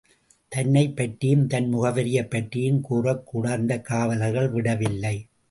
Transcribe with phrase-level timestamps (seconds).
[0.51, 5.15] தன்னைப் பற்றியும் தன் முகவரியைப் பற்றியும் கூறக்கூட அந்த காவலர்கள் விடவில்லை.